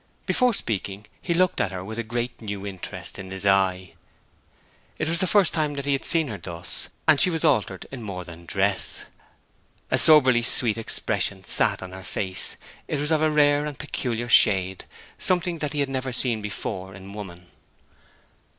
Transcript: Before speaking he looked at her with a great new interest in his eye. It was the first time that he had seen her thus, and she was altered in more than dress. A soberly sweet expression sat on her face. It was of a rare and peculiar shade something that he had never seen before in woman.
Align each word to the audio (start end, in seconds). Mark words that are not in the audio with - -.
Before 0.25 0.51
speaking 0.55 1.05
he 1.21 1.35
looked 1.35 1.61
at 1.61 1.69
her 1.71 1.83
with 1.85 1.99
a 1.99 2.03
great 2.03 2.41
new 2.41 2.65
interest 2.65 3.19
in 3.19 3.29
his 3.29 3.45
eye. 3.45 3.93
It 4.97 5.07
was 5.07 5.19
the 5.19 5.27
first 5.27 5.53
time 5.53 5.75
that 5.75 5.85
he 5.85 5.93
had 5.93 6.05
seen 6.05 6.27
her 6.29 6.39
thus, 6.39 6.89
and 7.07 7.21
she 7.21 7.29
was 7.29 7.43
altered 7.45 7.85
in 7.91 8.01
more 8.01 8.25
than 8.25 8.47
dress. 8.47 9.05
A 9.91 9.99
soberly 9.99 10.41
sweet 10.41 10.75
expression 10.79 11.43
sat 11.43 11.83
on 11.83 11.91
her 11.91 12.01
face. 12.01 12.55
It 12.87 12.99
was 12.99 13.11
of 13.11 13.21
a 13.21 13.29
rare 13.29 13.67
and 13.67 13.77
peculiar 13.77 14.27
shade 14.27 14.85
something 15.19 15.59
that 15.59 15.73
he 15.73 15.81
had 15.81 15.89
never 15.89 16.11
seen 16.11 16.41
before 16.41 16.95
in 16.95 17.13
woman. 17.13 17.45